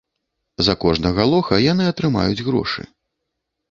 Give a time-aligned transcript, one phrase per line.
[0.67, 2.81] За кожнага лоха яны атрымаюць грошы.